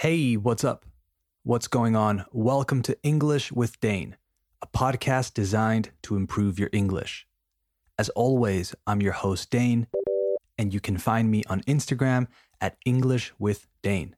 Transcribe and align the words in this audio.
Hey, 0.00 0.34
what's 0.34 0.64
up? 0.64 0.86
What's 1.42 1.68
going 1.68 1.94
on? 1.94 2.24
Welcome 2.32 2.80
to 2.84 2.96
English 3.02 3.52
with 3.52 3.78
Dane, 3.80 4.16
a 4.62 4.66
podcast 4.66 5.34
designed 5.34 5.90
to 6.04 6.16
improve 6.16 6.58
your 6.58 6.70
English. 6.72 7.26
As 7.98 8.08
always, 8.08 8.74
I'm 8.86 9.02
your 9.02 9.12
host, 9.12 9.50
Dane, 9.50 9.88
and 10.56 10.72
you 10.72 10.80
can 10.80 10.96
find 10.96 11.30
me 11.30 11.42
on 11.50 11.60
Instagram 11.64 12.28
at 12.62 12.78
English 12.86 13.34
with 13.38 13.66
Dane. 13.82 14.16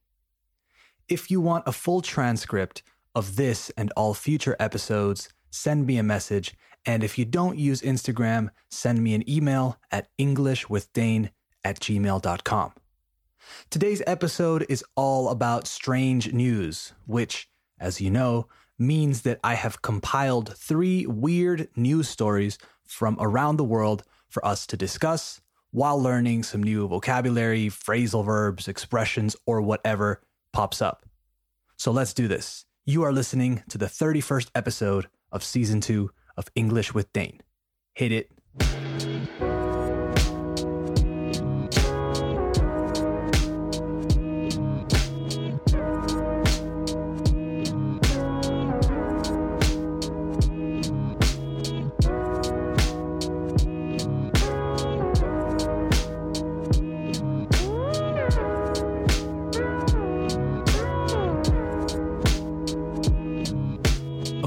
If 1.08 1.32
you 1.32 1.40
want 1.40 1.66
a 1.66 1.72
full 1.72 2.00
transcript 2.00 2.84
of 3.16 3.34
this 3.34 3.68
and 3.70 3.92
all 3.96 4.14
future 4.14 4.54
episodes, 4.60 5.30
send 5.50 5.84
me 5.84 5.96
a 5.96 6.04
message. 6.04 6.54
And 6.86 7.02
if 7.02 7.18
you 7.18 7.24
don't 7.24 7.58
use 7.58 7.82
Instagram, 7.82 8.50
send 8.70 9.02
me 9.02 9.16
an 9.16 9.28
email 9.28 9.78
at 9.90 10.06
englishwithdane 10.16 11.30
at 11.64 11.80
gmail.com. 11.80 12.72
Today's 13.70 14.02
episode 14.06 14.66
is 14.68 14.84
all 14.96 15.28
about 15.28 15.66
strange 15.66 16.32
news, 16.32 16.92
which, 17.06 17.48
as 17.78 18.00
you 18.00 18.10
know, 18.10 18.48
means 18.78 19.22
that 19.22 19.40
I 19.42 19.54
have 19.54 19.82
compiled 19.82 20.56
three 20.56 21.06
weird 21.06 21.68
news 21.76 22.08
stories 22.08 22.58
from 22.84 23.16
around 23.20 23.56
the 23.56 23.64
world 23.64 24.02
for 24.28 24.44
us 24.44 24.66
to 24.66 24.76
discuss 24.76 25.40
while 25.70 26.00
learning 26.00 26.42
some 26.42 26.62
new 26.62 26.86
vocabulary, 26.86 27.68
phrasal 27.68 28.24
verbs, 28.24 28.68
expressions, 28.68 29.34
or 29.46 29.62
whatever 29.62 30.20
pops 30.52 30.82
up. 30.82 31.06
So 31.76 31.90
let's 31.90 32.12
do 32.12 32.28
this. 32.28 32.66
You 32.84 33.02
are 33.04 33.12
listening 33.12 33.62
to 33.70 33.78
the 33.78 33.86
31st 33.86 34.50
episode 34.54 35.08
of 35.30 35.42
season 35.42 35.80
two 35.80 36.10
of 36.36 36.48
English 36.54 36.92
with 36.92 37.12
Dane. 37.12 37.40
Hit 37.94 38.12
it. 38.12 38.30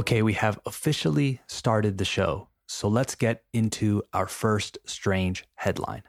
Okay, 0.06 0.22
we 0.22 0.34
have 0.34 0.60
officially 0.68 1.42
started 1.48 1.98
the 1.98 2.06
show, 2.06 2.48
so 2.68 2.88
let's 2.88 3.16
get 3.16 3.42
into 3.54 4.04
our 4.14 4.28
first 4.28 4.78
strange 4.86 5.46
headline. 5.56 6.04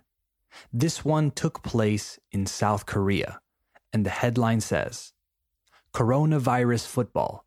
This 0.70 1.02
one 1.02 1.30
took 1.30 1.62
place 1.62 2.18
in 2.30 2.44
South 2.44 2.84
Korea, 2.84 3.40
and 3.94 4.04
the 4.04 4.10
headline 4.10 4.60
says 4.60 5.14
Coronavirus 5.94 6.86
Football 6.86 7.46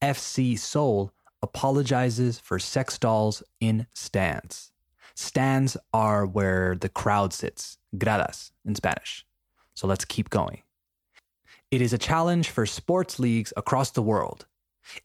FC 0.00 0.58
Seoul 0.58 1.12
apologizes 1.42 2.38
for 2.40 2.58
sex 2.58 2.96
dolls 2.98 3.42
in 3.60 3.86
stands. 3.92 4.72
Stands 5.14 5.76
are 5.92 6.24
where 6.24 6.76
the 6.76 6.88
crowd 6.88 7.34
sits, 7.34 7.76
gradas 7.94 8.52
in 8.64 8.74
Spanish. 8.74 9.26
So 9.74 9.86
let's 9.86 10.06
keep 10.06 10.30
going. 10.30 10.62
It 11.70 11.82
is 11.82 11.92
a 11.92 11.98
challenge 11.98 12.48
for 12.48 12.64
sports 12.64 13.18
leagues 13.18 13.52
across 13.54 13.90
the 13.90 14.02
world 14.02 14.46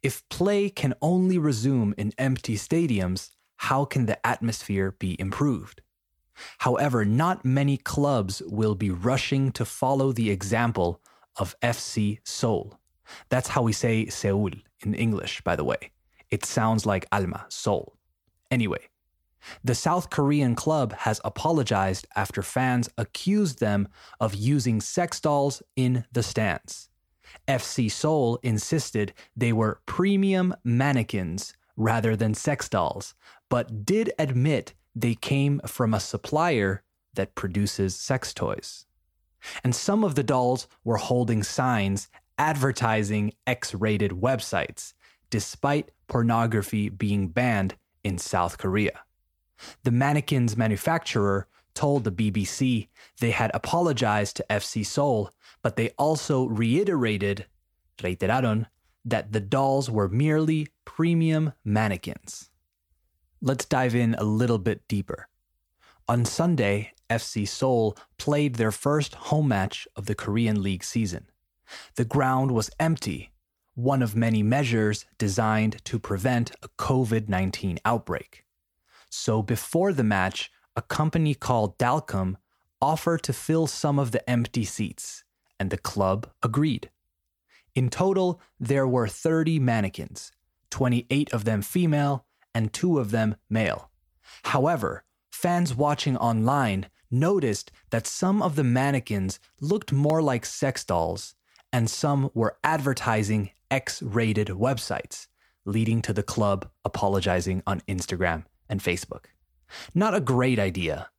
if 0.02 0.28
play 0.30 0.70
can 0.70 0.94
only 1.02 1.38
resume 1.38 1.94
in 1.98 2.14
empty 2.18 2.56
stadiums, 2.56 3.32
how 3.58 3.86
can 3.86 4.06
the 4.06 4.26
atmosphere 4.26 4.92
be 4.92 5.20
improved? 5.20 5.82
However, 6.60 7.06
not 7.06 7.46
many 7.46 7.78
clubs 7.78 8.42
will 8.46 8.76
be 8.76 8.90
rushing 8.90 9.52
to 9.54 9.66
follow 9.66 10.12
the 10.12 10.30
example 10.30 11.02
of 11.38 11.56
FC 11.62 12.20
Seoul. 12.24 12.80
That's 13.30 13.50
how 13.50 13.62
we 13.62 13.74
say 13.74 14.08
Seoul 14.08 14.52
in 14.82 14.94
English, 14.94 15.42
by 15.42 15.56
the 15.56 15.64
way. 15.64 15.92
It 16.30 16.46
sounds 16.46 16.86
like 16.86 17.06
Alma, 17.12 17.46
soul. 17.50 17.96
Anyway, 18.52 18.90
the 19.64 19.76
South 19.76 20.10
Korean 20.10 20.56
club 20.56 20.94
has 20.94 21.22
apologized 21.24 22.08
after 22.16 22.42
fans 22.42 22.90
accused 22.98 23.60
them 23.60 23.88
of 24.20 24.34
using 24.34 24.82
sex 24.82 25.20
dolls 25.20 25.62
in 25.76 26.06
the 26.12 26.24
stands. 26.24 26.90
FC 27.48 27.92
Seoul 27.92 28.40
insisted 28.44 29.14
they 29.36 29.54
were 29.54 29.82
premium 29.86 30.56
mannequins 30.64 31.54
rather 31.78 32.16
than 32.16 32.34
sex 32.34 32.70
dolls, 32.70 33.16
but 33.50 33.86
did 33.86 34.12
admit 34.18 34.74
they 34.96 35.16
came 35.16 35.60
from 35.66 35.94
a 35.94 36.00
supplier 36.00 36.84
that 37.14 37.36
produces 37.36 37.96
sex 37.96 38.34
toys. 38.34 38.86
And 39.64 39.76
some 39.76 40.04
of 40.04 40.16
the 40.16 40.24
dolls 40.24 40.68
were 40.84 40.98
holding 40.98 41.44
signs 41.44 42.08
advertising 42.38 43.34
X 43.48 43.74
rated 43.74 44.12
websites, 44.12 44.94
despite 45.30 45.92
pornography 46.08 46.90
being 46.90 47.28
banned 47.28 47.76
in 48.04 48.18
South 48.18 48.58
Korea. 48.58 49.02
The 49.84 49.92
mannequin's 49.92 50.58
manufacturer 50.58 51.48
told 51.76 52.04
the 52.04 52.12
BBC 52.12 52.88
they 53.20 53.32
had 53.32 53.52
apologized 53.54 54.38
to 54.38 54.46
FC 54.50 54.86
Seoul 54.86 55.32
but 55.66 55.78
they 55.78 55.90
also 55.98 56.46
reiterated, 56.46 57.48
reiteraron, 57.98 58.68
that 59.04 59.32
the 59.32 59.40
dolls 59.40 59.90
were 59.90 60.08
merely 60.08 60.68
premium 60.86 61.54
mannequins. 61.64 62.52
Let's 63.42 63.66
dive 63.66 63.96
in 63.96 64.14
a 64.14 64.24
little 64.24 64.60
bit 64.60 64.88
deeper. 64.88 65.28
On 66.08 66.24
Sunday, 66.24 66.92
FC 67.10 67.48
Seoul 67.48 67.98
played 68.20 68.56
their 68.56 68.72
first 68.72 69.16
home 69.16 69.48
match 69.48 69.88
of 69.96 70.06
the 70.06 70.14
Korean 70.14 70.62
League 70.62 70.84
season. 70.84 71.26
The 71.96 72.06
ground 72.06 72.52
was 72.52 72.70
empty, 72.80 73.32
one 73.74 74.04
of 74.04 74.16
many 74.16 74.44
measures 74.44 75.08
designed 75.18 75.84
to 75.86 75.98
prevent 75.98 76.52
a 76.62 76.68
COVID 76.78 77.28
19 77.28 77.80
outbreak. 77.84 78.46
So 79.10 79.42
before 79.42 79.94
the 79.94 80.04
match, 80.04 80.52
a 80.76 80.82
company 80.82 81.34
called 81.34 81.78
Dalcom 81.78 82.38
offered 82.82 83.24
to 83.24 83.34
fill 83.34 83.68
some 83.68 83.98
of 83.98 84.12
the 84.12 84.28
empty 84.30 84.66
seats 84.66 85.24
and 85.60 85.70
the 85.70 85.78
club 85.78 86.30
agreed. 86.44 86.90
In 87.74 87.90
total, 87.90 88.42
there 88.60 88.88
were 88.88 89.08
30 89.08 89.60
mannequins, 89.60 90.32
28 90.70 91.34
of 91.34 91.46
them 91.46 91.62
female 91.62 92.26
and 92.54 92.72
two 92.72 93.00
of 93.00 93.12
them 93.12 93.36
male. 93.50 93.90
However, 94.44 95.04
fans 95.32 95.76
watching 95.76 96.18
online 96.18 96.88
noticed 97.12 97.72
that 97.90 98.08
some 98.08 98.42
of 98.42 98.56
the 98.56 98.64
mannequins 98.64 99.40
looked 99.60 99.92
more 99.92 100.22
like 100.22 100.46
sex 100.46 100.84
dolls 100.84 101.36
and 101.72 101.90
some 101.90 102.30
were 102.34 102.58
advertising 102.64 103.52
X 103.70 104.02
rated 104.02 104.48
websites, 104.48 105.28
leading 105.66 106.02
to 106.02 106.14
the 106.14 106.24
club 106.24 106.70
apologizing 106.86 107.62
on 107.68 107.82
Instagram 107.82 108.46
and 108.70 108.80
Facebook. 108.82 109.26
Not 109.94 110.16
a 110.16 110.22
great 110.22 110.60
idea, 110.60 111.10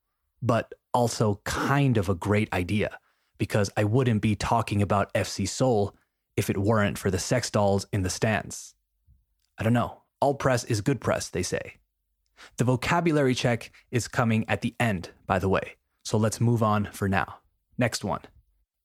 but 0.43 0.73
also 0.93 1.41
kind 1.45 1.97
of 1.97 2.09
a 2.09 2.15
great 2.15 2.53
idea 2.53 2.99
because 3.39 3.71
I 3.77 3.84
wouldn't 3.84 4.23
be 4.23 4.34
talking 4.34 4.81
about 4.83 5.12
FC 5.15 5.49
Seoul 5.49 5.95
if 6.37 6.51
it 6.51 6.57
weren't 6.57 6.99
for 6.99 7.11
the 7.11 7.19
sex 7.19 7.51
dolls 7.51 7.87
in 7.93 8.03
the 8.03 8.11
stands. 8.11 8.75
I 9.59 9.62
don't 9.62 9.73
know. 9.73 10.03
All 10.21 10.34
press 10.34 10.65
is 10.65 10.81
good 10.81 11.01
press, 11.01 11.29
they 11.29 11.43
say. 11.43 11.75
The 12.57 12.65
vocabulary 12.65 13.34
check 13.34 13.71
is 13.91 14.09
coming 14.09 14.45
at 14.49 14.61
the 14.61 14.75
end, 14.78 15.11
by 15.27 15.39
the 15.39 15.49
way, 15.49 15.77
so 16.03 16.19
let's 16.19 16.41
move 16.41 16.63
on 16.63 16.89
for 16.93 17.09
now. 17.09 17.37
Next 17.78 18.05
one. 18.05 18.21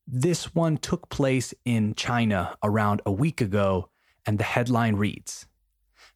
This 0.07 0.55
one 0.55 0.77
took 0.77 1.09
place 1.09 1.53
in 1.63 1.95
China 1.95 2.57
around 2.63 3.01
a 3.05 3.11
week 3.11 3.39
ago, 3.39 3.89
and 4.25 4.37
the 4.37 4.43
headline 4.43 4.95
reads 4.95 5.45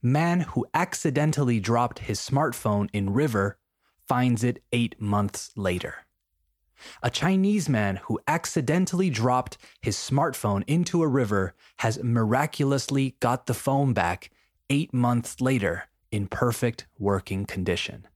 Man 0.06 0.42
who 0.42 0.68
accidentally 0.72 1.60
dropped 1.60 1.98
his 1.98 2.20
smartphone 2.20 2.90
in 2.94 3.12
river 3.12 3.58
finds 4.08 4.44
it 4.44 4.62
eight 4.72 5.02
months 5.02 5.50
later. 5.56 6.06
A 7.02 7.10
Chinese 7.10 7.68
man 7.68 7.96
who 8.04 8.20
accidentally 8.28 9.10
dropped 9.10 9.58
his 9.82 9.98
smartphone 9.98 10.64
into 10.68 11.02
a 11.02 11.08
river 11.08 11.56
has 11.78 12.04
miraculously 12.04 13.16
got 13.20 13.48
the 13.48 13.56
phone 13.56 13.94
back 13.94 14.30
eight 14.70 14.94
months 14.94 15.42
later 15.42 15.86
in 16.12 16.28
perfect 16.28 16.86
working 17.00 17.48
condition. 17.48 18.08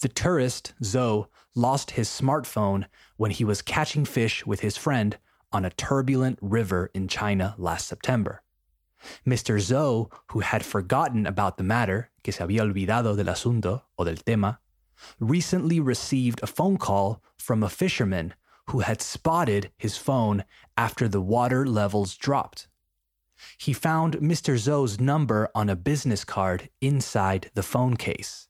The 0.00 0.10
tourist, 0.10 0.74
Zhou, 0.80 1.26
lost 1.56 1.90
his 1.90 2.08
smartphone 2.08 2.86
when 3.16 3.32
he 3.32 3.44
was 3.44 3.62
catching 3.62 4.04
fish 4.04 4.46
with 4.46 4.60
his 4.60 4.76
friend 4.76 5.18
on 5.50 5.64
a 5.64 5.70
turbulent 5.70 6.38
river 6.40 6.88
in 6.94 7.08
China 7.08 7.56
last 7.58 7.88
September. 7.88 8.42
Mr. 9.26 9.56
Zhou, 9.56 10.10
who 10.28 10.40
had 10.40 10.64
forgotten 10.64 11.26
about 11.26 11.56
the 11.56 11.64
matter, 11.64 12.10
que 12.22 12.32
se 12.32 12.42
había 12.42 12.62
olvidado 12.62 13.16
del 13.16 13.26
asunto 13.26 13.82
o 13.98 14.04
del 14.04 14.16
tema, 14.16 14.58
recently 15.18 15.80
received 15.80 16.40
a 16.42 16.46
phone 16.46 16.76
call 16.76 17.22
from 17.36 17.62
a 17.62 17.68
fisherman 17.68 18.34
who 18.66 18.80
had 18.80 19.02
spotted 19.02 19.70
his 19.76 19.96
phone 19.96 20.44
after 20.76 21.08
the 21.08 21.20
water 21.20 21.66
levels 21.66 22.16
dropped. 22.16 22.68
He 23.58 23.72
found 23.72 24.18
Mr. 24.18 24.54
Zhou's 24.54 25.00
number 25.00 25.50
on 25.54 25.68
a 25.68 25.76
business 25.76 26.24
card 26.24 26.70
inside 26.80 27.50
the 27.54 27.62
phone 27.62 27.96
case. 27.96 28.48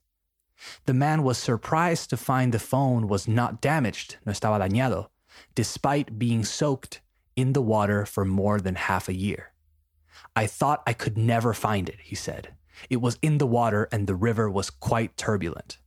The 0.85 0.95
man 0.95 1.23
was 1.23 1.39
surprised 1.39 2.11
to 2.11 2.17
find 2.17 2.53
the 2.53 2.59
phone 2.59 3.09
was 3.09 3.27
not 3.27 3.61
damaged, 3.61 4.19
no 4.25 4.33
estaba 4.33 4.61
dañado, 4.61 5.09
despite 5.55 6.19
being 6.19 6.45
soaked 6.45 7.01
in 7.35 7.55
the 7.55 7.63
water 7.63 8.05
for 8.05 8.25
more 8.25 8.61
than 8.61 8.75
half 8.75 9.09
a 9.09 9.15
year. 9.15 9.52
I 10.35 10.47
thought 10.47 10.83
I 10.87 10.93
could 10.93 11.19
never 11.19 11.53
find 11.53 11.89
it, 11.89 12.01
he 12.03 12.15
said. 12.15 12.55
It 12.89 13.01
was 13.01 13.19
in 13.23 13.39
the 13.39 13.47
water 13.47 13.89
and 13.93 14.07
the 14.07 14.15
river 14.15 14.51
was 14.51 14.71
quite 14.71 15.17
turbulent. 15.17 15.79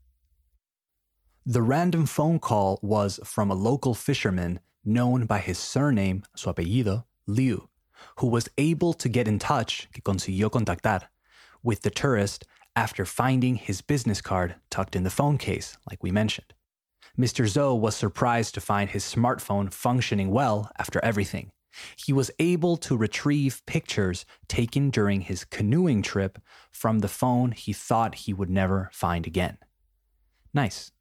The 1.45 1.61
random 1.61 2.05
phone 2.05 2.39
call 2.39 2.79
was 2.81 3.19
from 3.23 3.51
a 3.51 3.55
local 3.55 3.93
fisherman 3.93 4.59
known 4.83 5.25
by 5.25 5.39
his 5.39 5.57
surname, 5.57 6.23
su 6.35 6.51
apellido, 6.51 7.05
Liu, 7.27 7.69
who 8.17 8.27
was 8.27 8.49
able 8.57 8.93
to 8.93 9.09
get 9.09 9.27
in 9.27 9.39
touch, 9.39 9.87
que 9.93 10.01
consiguió 10.01 10.49
contactar, 10.49 11.03
with 11.63 11.81
the 11.81 11.89
tourist 11.89 12.45
after 12.75 13.05
finding 13.05 13.55
his 13.55 13.81
business 13.81 14.21
card 14.21 14.55
tucked 14.69 14.95
in 14.95 15.03
the 15.03 15.09
phone 15.09 15.37
case, 15.37 15.77
like 15.89 16.03
we 16.03 16.11
mentioned. 16.11 16.53
Mr. 17.17 17.45
Zhou 17.45 17.79
was 17.79 17.95
surprised 17.95 18.53
to 18.53 18.61
find 18.61 18.89
his 18.89 19.03
smartphone 19.03 19.71
functioning 19.71 20.31
well 20.31 20.69
after 20.77 20.99
everything. 21.03 21.51
He 21.95 22.13
was 22.13 22.31
able 22.39 22.77
to 22.77 22.97
retrieve 22.97 23.65
pictures 23.65 24.25
taken 24.47 24.89
during 24.89 25.21
his 25.21 25.45
canoeing 25.45 26.01
trip 26.01 26.39
from 26.71 26.99
the 26.99 27.07
phone 27.07 27.51
he 27.51 27.73
thought 27.73 28.15
he 28.15 28.33
would 28.33 28.49
never 28.49 28.89
find 28.93 29.27
again. 29.27 29.57
Nice. 30.53 30.91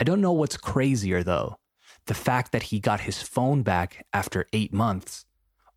I 0.00 0.04
don't 0.04 0.20
know 0.20 0.32
what's 0.32 0.56
crazier 0.56 1.22
though 1.22 1.58
the 2.08 2.14
fact 2.14 2.52
that 2.52 2.64
he 2.64 2.80
got 2.80 3.00
his 3.00 3.22
phone 3.22 3.62
back 3.62 4.06
after 4.12 4.46
eight 4.52 4.72
months, 4.72 5.26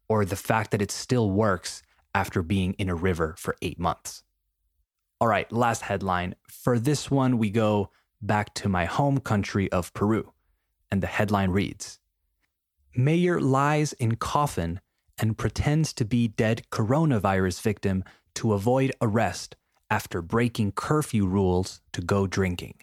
or 0.07 0.25
the 0.25 0.35
fact 0.35 0.71
that 0.71 0.81
it 0.81 0.89
still 0.89 1.29
works 1.29 1.83
after 2.15 2.41
being 2.41 2.73
in 2.73 2.89
a 2.89 2.95
river 2.95 3.35
for 3.37 3.55
eight 3.61 3.77
months. 3.77 4.23
All 5.19 5.27
right, 5.27 5.51
last 5.51 5.83
headline. 5.83 6.35
For 6.49 6.79
this 6.79 7.11
one, 7.11 7.37
we 7.37 7.49
go 7.49 7.91
back 8.21 8.53
to 8.55 8.69
my 8.69 8.85
home 8.85 9.19
country 9.19 9.71
of 9.71 9.93
Peru, 9.93 10.31
and 10.89 11.03
the 11.03 11.07
headline 11.07 11.51
reads 11.51 11.99
Mayor 12.95 13.39
lies 13.39 13.93
in 13.93 14.15
coffin 14.15 14.81
and 15.17 15.38
pretends 15.38 15.93
to 15.93 16.05
be 16.05 16.27
dead 16.27 16.63
coronavirus 16.71 17.61
victim 17.61 18.03
to 18.35 18.53
avoid 18.53 18.91
arrest 19.01 19.55
after 19.89 20.21
breaking 20.21 20.73
curfew 20.73 21.25
rules 21.25 21.81
to 21.93 22.01
go 22.01 22.27
drinking. 22.27 22.75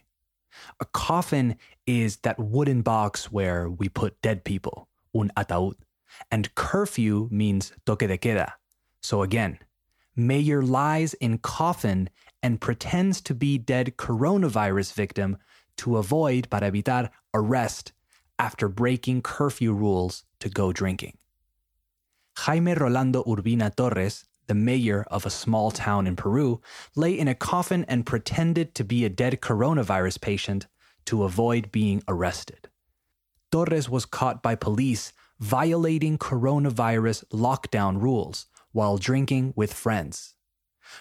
A 0.80 0.86
coffin 0.86 1.56
is 1.86 2.18
that 2.18 2.38
wooden 2.38 2.82
box 2.82 3.30
where 3.30 3.68
we 3.68 3.88
put 3.88 4.20
dead 4.22 4.44
people, 4.44 4.88
un 5.14 5.30
ataúd, 5.36 5.74
and 6.30 6.54
curfew 6.54 7.28
means 7.30 7.72
toque 7.86 8.06
de 8.06 8.18
queda. 8.18 8.52
So 9.02 9.22
again, 9.22 9.58
Mayor 10.16 10.62
lies 10.62 11.14
in 11.14 11.38
coffin 11.38 12.10
and 12.42 12.60
pretends 12.60 13.20
to 13.22 13.34
be 13.34 13.58
dead 13.58 13.96
coronavirus 13.96 14.92
victim 14.94 15.38
to 15.76 15.96
avoid, 15.96 16.50
para 16.50 16.70
evitar, 16.70 17.10
arrest 17.34 17.92
after 18.38 18.68
breaking 18.68 19.22
curfew 19.22 19.72
rules 19.72 20.24
to 20.40 20.48
go 20.48 20.72
drinking. 20.72 21.16
Jaime 22.38 22.74
Rolando 22.74 23.24
Urbina 23.24 23.74
Torres, 23.74 24.24
the 24.46 24.54
mayor 24.54 25.04
of 25.10 25.26
a 25.26 25.30
small 25.30 25.70
town 25.70 26.06
in 26.06 26.16
Peru, 26.16 26.60
lay 26.94 27.18
in 27.18 27.28
a 27.28 27.34
coffin 27.34 27.84
and 27.88 28.06
pretended 28.06 28.74
to 28.74 28.84
be 28.84 29.04
a 29.04 29.10
dead 29.10 29.40
coronavirus 29.40 30.20
patient 30.20 30.66
to 31.04 31.24
avoid 31.24 31.72
being 31.72 32.02
arrested. 32.06 32.68
Torres 33.50 33.88
was 33.88 34.04
caught 34.04 34.42
by 34.42 34.54
police 34.54 35.12
violating 35.38 36.18
coronavirus 36.18 37.24
lockdown 37.30 38.00
rules 38.00 38.46
while 38.72 38.98
drinking 38.98 39.52
with 39.56 39.72
friends. 39.72 40.34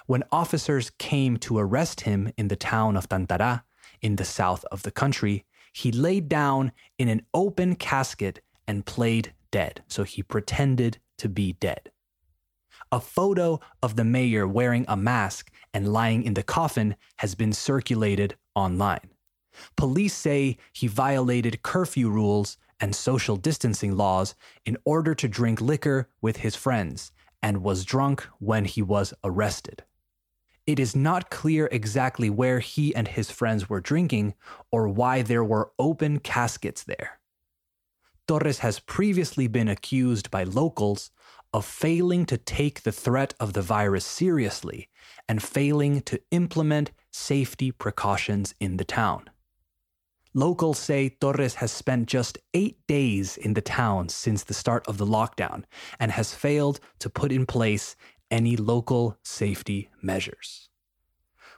When 0.06 0.24
officers 0.32 0.92
came 0.98 1.38
to 1.38 1.58
arrest 1.58 2.02
him 2.02 2.32
in 2.38 2.48
the 2.48 2.56
town 2.56 2.98
of 2.98 3.08
Tantara, 3.10 3.64
in 4.02 4.18
the 4.18 4.26
south 4.26 4.64
of 4.72 4.84
the 4.84 4.92
country, 4.92 5.46
he 5.78 5.92
laid 5.92 6.28
down 6.28 6.72
in 6.98 7.08
an 7.08 7.22
open 7.36 7.76
casket 7.76 8.40
and 8.68 8.84
played 8.84 9.32
dead. 9.52 9.84
So 9.88 10.04
he 10.04 10.24
pretended 10.24 10.98
to 11.20 11.30
be 11.30 11.54
dead. 11.54 11.92
A 12.92 13.00
photo 13.00 13.60
of 13.84 13.96
the 13.96 14.04
mayor 14.04 14.48
wearing 14.48 14.86
a 14.88 14.98
mask 14.98 15.52
and 15.76 15.94
lying 15.94 16.24
in 16.24 16.34
the 16.34 16.42
coffin 16.42 16.96
has 17.18 17.36
been 17.36 17.54
circulated 17.54 18.36
online. 18.56 19.12
Police 19.76 20.16
say 20.16 20.58
he 20.74 20.88
violated 20.88 21.62
curfew 21.62 22.10
rules 22.10 22.58
and 22.80 22.96
social 22.96 23.36
distancing 23.36 23.96
laws 23.96 24.34
in 24.66 24.78
order 24.84 25.14
to 25.14 25.28
drink 25.28 25.62
liquor 25.62 26.10
with 26.22 26.38
his 26.38 26.56
friends 26.56 27.12
and 27.44 27.62
was 27.62 27.86
drunk 27.86 28.28
when 28.40 28.66
he 28.66 28.82
was 28.82 29.14
arrested. 29.24 29.84
It 30.68 30.80
is 30.80 30.96
not 30.96 31.30
clear 31.30 31.70
exactly 31.72 32.30
where 32.30 32.60
he 32.60 32.94
and 32.94 33.08
his 33.08 33.32
friends 33.32 33.70
were 33.70 33.80
drinking 33.80 34.34
or 34.70 34.90
why 34.90 35.22
there 35.22 35.44
were 35.44 35.72
open 35.80 36.20
caskets 36.20 36.84
there. 36.84 37.20
Torres 38.28 38.60
has 38.60 38.82
previously 38.82 39.48
been 39.48 39.70
accused 39.70 40.30
by 40.30 40.44
locals 40.44 41.10
of 41.54 41.66
failing 41.66 42.26
to 42.26 42.38
take 42.38 42.84
the 42.84 42.92
threat 42.92 43.34
of 43.40 43.54
the 43.54 43.62
virus 43.62 44.06
seriously 44.06 44.90
and 45.30 45.42
failing 45.42 46.02
to 46.02 46.22
implement 46.32 46.92
safety 47.10 47.72
precautions 47.72 48.54
in 48.60 48.76
the 48.76 48.84
town. 48.84 49.30
Locals 50.34 50.78
say 50.78 51.10
Torres 51.10 51.56
has 51.56 51.72
spent 51.72 52.08
just 52.08 52.38
eight 52.54 52.86
days 52.86 53.38
in 53.38 53.54
the 53.54 53.62
town 53.62 54.10
since 54.10 54.44
the 54.44 54.54
start 54.54 54.86
of 54.86 54.98
the 54.98 55.06
lockdown 55.06 55.64
and 56.00 56.12
has 56.12 56.36
failed 56.36 56.82
to 57.00 57.10
put 57.10 57.32
in 57.32 57.46
place 57.46 57.96
any 58.32 58.58
local 58.58 59.18
safety 59.24 59.90
measures. 60.02 60.70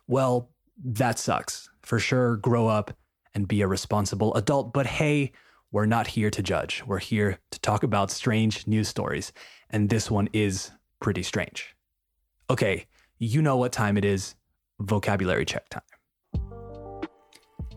Well, 0.08 0.50
that 0.84 1.20
sucks. 1.20 1.70
For 1.82 2.00
sure, 2.00 2.38
grow 2.38 2.68
up 2.68 2.96
and 3.34 3.48
be 3.48 3.62
a 3.62 3.68
responsible 3.68 4.34
adult. 4.36 4.74
But 4.74 4.86
hey, 4.86 5.32
we're 5.72 5.86
not 5.86 6.08
here 6.08 6.30
to 6.32 6.42
judge. 6.42 6.84
We're 6.86 7.00
here 7.00 7.40
to 7.52 7.60
talk 7.60 7.84
about 7.84 8.12
strange 8.12 8.66
news 8.68 8.88
stories. 8.88 9.32
And 9.70 9.90
this 9.90 10.10
one 10.10 10.30
is 10.34 10.72
pretty 11.00 11.24
strange. 11.24 11.76
Okay, 12.50 12.88
you 13.18 13.42
know 13.42 13.58
what 13.58 13.72
time 13.72 13.98
it 13.98 14.06
is. 14.06 14.36
Vocabulary 14.80 15.46
check 15.46 15.70
time. 15.70 15.84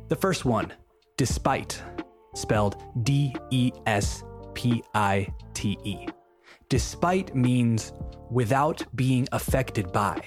The 0.08 0.16
first 0.16 0.44
one, 0.44 0.72
despite, 1.16 1.82
spelled 2.34 2.82
D 3.02 3.34
E 3.50 3.72
S 3.86 4.22
P 4.54 4.82
I 4.94 5.26
T 5.54 5.76
E. 5.84 6.06
Despite 6.72 7.34
means 7.34 7.92
without 8.30 8.82
being 8.96 9.28
affected 9.32 9.92
by, 9.92 10.18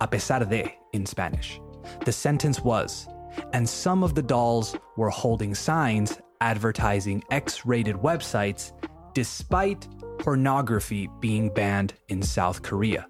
a 0.00 0.08
pesar 0.08 0.38
de 0.48 0.78
in 0.94 1.04
Spanish. 1.04 1.60
The 2.06 2.10
sentence 2.10 2.62
was, 2.62 3.06
and 3.52 3.68
some 3.68 4.02
of 4.02 4.14
the 4.14 4.22
dolls 4.22 4.74
were 4.96 5.10
holding 5.10 5.54
signs 5.54 6.18
advertising 6.40 7.22
X 7.30 7.66
rated 7.66 7.96
websites 7.96 8.72
despite 9.12 9.86
pornography 10.20 11.10
being 11.20 11.50
banned 11.50 11.92
in 12.08 12.22
South 12.22 12.62
Korea. 12.62 13.06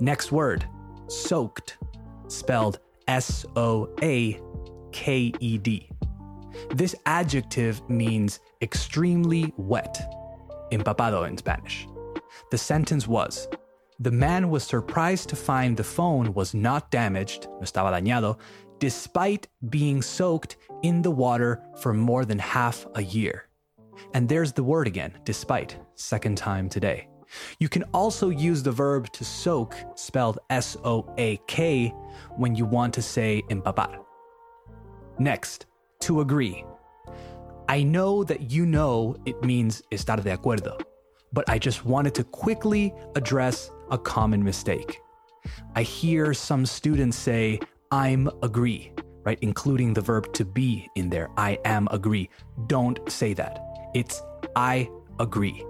Next 0.00 0.32
word, 0.32 0.66
soaked, 1.08 1.76
spelled 2.26 2.78
S 3.06 3.44
O 3.54 3.90
A 4.00 4.40
K 4.92 5.30
E 5.40 5.58
D. 5.58 5.90
This 6.70 6.94
adjective 7.04 7.86
means 7.90 8.40
extremely 8.62 9.52
wet 9.58 10.00
empapado 10.70 11.28
in 11.28 11.36
Spanish. 11.36 11.86
The 12.50 12.58
sentence 12.58 13.06
was 13.06 13.48
The 14.00 14.10
man 14.10 14.50
was 14.50 14.64
surprised 14.64 15.28
to 15.28 15.36
find 15.36 15.76
the 15.76 15.84
phone 15.84 16.34
was 16.34 16.54
not 16.54 16.90
damaged, 16.90 17.46
no 17.46 17.60
estaba 17.60 17.92
dañado, 17.92 18.38
despite 18.80 19.46
being 19.70 20.02
soaked 20.02 20.56
in 20.82 21.00
the 21.00 21.10
water 21.10 21.62
for 21.80 21.94
more 21.94 22.24
than 22.24 22.38
half 22.38 22.86
a 22.96 23.02
year. 23.02 23.48
And 24.12 24.28
there's 24.28 24.52
the 24.52 24.64
word 24.64 24.88
again, 24.88 25.12
despite, 25.24 25.78
second 25.94 26.36
time 26.36 26.68
today. 26.68 27.08
You 27.58 27.68
can 27.68 27.84
also 27.94 28.28
use 28.28 28.62
the 28.62 28.72
verb 28.72 29.10
to 29.12 29.24
soak, 29.24 29.76
spelled 29.94 30.38
S 30.50 30.76
O 30.84 31.08
A 31.16 31.38
K, 31.46 31.94
when 32.36 32.54
you 32.54 32.64
want 32.66 32.92
to 32.94 33.02
say 33.02 33.42
empapar. 33.48 33.98
Next, 35.18 35.66
to 36.00 36.20
agree. 36.20 36.64
I 37.68 37.82
know 37.82 38.24
that 38.24 38.50
you 38.50 38.66
know 38.66 39.16
it 39.24 39.42
means 39.42 39.82
estar 39.90 40.22
de 40.22 40.36
acuerdo, 40.36 40.80
but 41.32 41.48
I 41.48 41.58
just 41.58 41.84
wanted 41.84 42.14
to 42.16 42.24
quickly 42.24 42.92
address 43.16 43.70
a 43.90 43.96
common 43.96 44.44
mistake. 44.44 45.00
I 45.74 45.82
hear 45.82 46.34
some 46.34 46.66
students 46.66 47.16
say, 47.16 47.60
I'm 47.90 48.28
agree, 48.42 48.92
right? 49.24 49.38
Including 49.40 49.94
the 49.94 50.02
verb 50.02 50.32
to 50.34 50.44
be 50.44 50.88
in 50.94 51.08
there. 51.08 51.30
I 51.38 51.58
am 51.64 51.88
agree. 51.90 52.28
Don't 52.66 53.00
say 53.10 53.32
that. 53.34 53.58
It's 53.94 54.22
I 54.56 54.88
agree. 55.18 55.64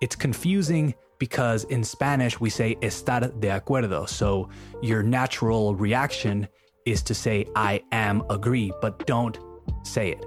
It's 0.00 0.16
confusing 0.16 0.94
because 1.18 1.64
in 1.64 1.84
Spanish 1.84 2.40
we 2.40 2.50
say 2.50 2.74
estar 2.82 3.38
de 3.40 3.48
acuerdo. 3.48 4.08
So 4.08 4.48
your 4.82 5.02
natural 5.02 5.76
reaction 5.76 6.48
is 6.86 7.02
to 7.02 7.14
say 7.14 7.46
I 7.54 7.82
am 7.92 8.24
agree, 8.30 8.72
but 8.80 9.06
don't 9.06 9.38
say 9.84 10.10
it 10.10 10.24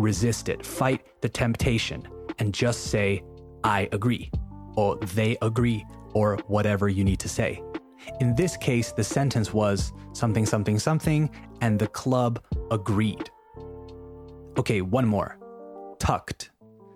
resist 0.00 0.48
it, 0.48 0.64
fight 0.64 1.06
the 1.20 1.28
temptation, 1.28 2.06
and 2.38 2.54
just 2.54 2.86
say, 2.86 3.22
I 3.62 3.88
agree, 3.92 4.30
or 4.76 4.96
they 5.14 5.36
agree, 5.42 5.84
or 6.14 6.38
whatever 6.46 6.88
you 6.88 7.04
need 7.04 7.20
to 7.20 7.28
say. 7.28 7.62
In 8.20 8.34
this 8.34 8.56
case, 8.56 8.92
the 8.92 9.04
sentence 9.04 9.52
was 9.52 9.92
something, 10.12 10.46
something, 10.46 10.78
something, 10.78 11.30
and 11.60 11.78
the 11.78 11.88
club 11.88 12.42
agreed. 12.70 13.30
Okay, 14.58 14.80
one 14.80 15.06
more. 15.06 15.38
Tucked, 15.98 16.50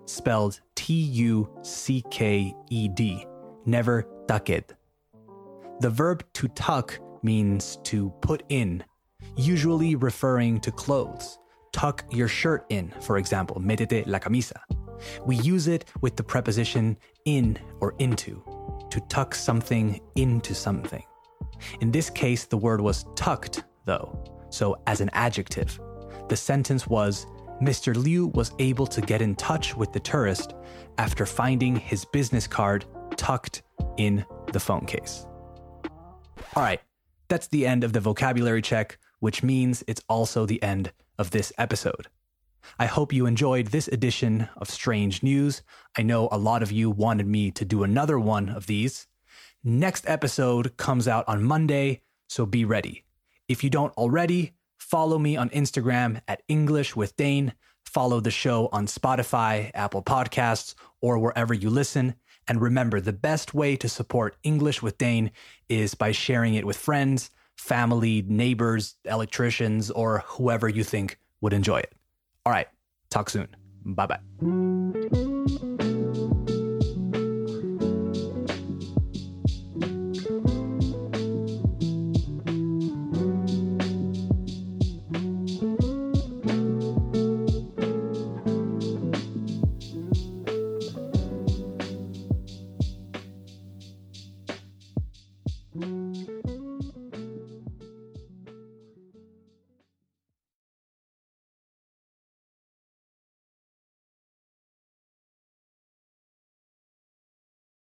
spelled 0.06 0.60
T 0.74 0.94
U 0.94 1.48
C 1.62 2.02
K 2.10 2.54
E 2.70 2.88
D, 2.88 3.26
never 3.66 4.08
taked. 4.26 4.74
The 5.80 5.90
verb 5.90 6.24
to 6.34 6.48
tuck 6.48 6.98
means 7.22 7.78
to 7.84 8.10
put 8.22 8.42
in, 8.48 8.82
usually 9.36 9.94
referring 9.94 10.60
to 10.60 10.72
clothes. 10.72 11.38
Tuck 11.74 12.04
your 12.12 12.28
shirt 12.28 12.64
in, 12.68 12.94
for 13.00 13.18
example, 13.18 13.60
métete 13.60 14.06
la 14.06 14.20
camisa. 14.20 14.60
We 15.26 15.34
use 15.38 15.66
it 15.66 15.86
with 16.02 16.14
the 16.14 16.22
preposition 16.22 16.96
in 17.24 17.58
or 17.80 17.96
into, 17.98 18.44
to 18.90 19.00
tuck 19.08 19.34
something 19.34 20.00
into 20.14 20.54
something. 20.54 21.02
In 21.80 21.90
this 21.90 22.10
case, 22.10 22.44
the 22.44 22.56
word 22.56 22.80
was 22.80 23.06
tucked, 23.16 23.64
though, 23.86 24.16
so 24.50 24.76
as 24.86 25.00
an 25.00 25.10
adjective. 25.14 25.80
The 26.28 26.36
sentence 26.36 26.86
was 26.86 27.26
Mr. 27.60 27.92
Liu 27.96 28.28
was 28.28 28.52
able 28.60 28.86
to 28.86 29.00
get 29.00 29.20
in 29.20 29.34
touch 29.34 29.76
with 29.76 29.92
the 29.92 30.00
tourist 30.00 30.54
after 30.98 31.26
finding 31.26 31.74
his 31.74 32.04
business 32.04 32.46
card 32.46 32.84
tucked 33.16 33.62
in 33.96 34.24
the 34.52 34.60
phone 34.60 34.86
case. 34.86 35.26
All 36.54 36.62
right, 36.62 36.80
that's 37.26 37.48
the 37.48 37.66
end 37.66 37.82
of 37.82 37.92
the 37.92 38.00
vocabulary 38.00 38.62
check, 38.62 38.96
which 39.18 39.42
means 39.42 39.82
it's 39.88 40.02
also 40.08 40.46
the 40.46 40.62
end 40.62 40.92
of 41.18 41.30
this 41.30 41.52
episode. 41.58 42.08
I 42.78 42.86
hope 42.86 43.12
you 43.12 43.26
enjoyed 43.26 43.68
this 43.68 43.88
edition 43.88 44.48
of 44.56 44.70
Strange 44.70 45.22
News. 45.22 45.62
I 45.96 46.02
know 46.02 46.28
a 46.32 46.38
lot 46.38 46.62
of 46.62 46.72
you 46.72 46.90
wanted 46.90 47.26
me 47.26 47.50
to 47.52 47.64
do 47.64 47.82
another 47.82 48.18
one 48.18 48.48
of 48.48 48.66
these. 48.66 49.06
Next 49.62 50.08
episode 50.08 50.76
comes 50.76 51.06
out 51.06 51.26
on 51.28 51.42
Monday, 51.42 52.02
so 52.28 52.46
be 52.46 52.64
ready. 52.64 53.04
If 53.48 53.62
you 53.62 53.70
don't 53.70 53.92
already, 53.94 54.52
follow 54.78 55.18
me 55.18 55.36
on 55.36 55.50
Instagram 55.50 56.20
at 56.26 56.42
English 56.48 56.96
with 56.96 57.16
Dane. 57.16 57.54
Follow 57.84 58.20
the 58.20 58.30
show 58.30 58.68
on 58.72 58.86
Spotify, 58.86 59.70
Apple 59.74 60.02
Podcasts, 60.02 60.74
or 61.00 61.18
wherever 61.18 61.54
you 61.54 61.70
listen. 61.70 62.14
And 62.48 62.60
remember, 62.60 63.00
the 63.00 63.12
best 63.12 63.54
way 63.54 63.76
to 63.76 63.88
support 63.88 64.36
English 64.42 64.82
with 64.82 64.98
Dane 64.98 65.30
is 65.68 65.94
by 65.94 66.12
sharing 66.12 66.54
it 66.54 66.66
with 66.66 66.76
friends, 66.76 67.30
family, 67.56 68.22
neighbors, 68.22 68.96
electricians, 69.04 69.90
or 69.90 70.24
whoever 70.26 70.68
you 70.68 70.84
think 70.84 71.18
would 71.40 71.52
enjoy 71.52 71.78
it. 71.78 71.92
All 72.46 72.52
right, 72.52 72.68
talk 73.10 73.30
soon. 73.30 73.48
Bye 73.84 74.06
bye. 74.06 75.80